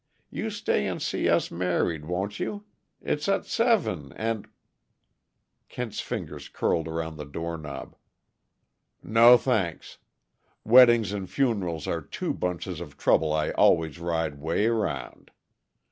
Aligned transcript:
you 0.31 0.49
stay 0.49 0.87
and 0.87 0.99
see 0.99 1.29
us 1.29 1.51
married, 1.51 2.05
won't 2.05 2.39
you? 2.39 2.65
It's 3.03 3.29
at 3.29 3.45
seven, 3.45 4.11
and" 4.13 4.47
Kent's 5.69 5.99
fingers 5.99 6.49
curled 6.49 6.87
around 6.87 7.17
the 7.17 7.23
doorknob. 7.23 7.95
"No, 9.03 9.37
thanks. 9.37 9.99
Weddings 10.63 11.11
and 11.13 11.29
funerals 11.29 11.87
are 11.87 12.01
two 12.01 12.33
bunches 12.33 12.81
of 12.81 12.97
trouble 12.97 13.31
I 13.31 13.51
always 13.51 13.99
ride 13.99 14.39
'way 14.41 14.65
around. 14.65 15.29